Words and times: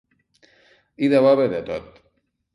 Hi 1.03 1.11
deu 1.15 1.29
haver 1.33 1.47
de 1.53 1.61
tot. 1.69 2.03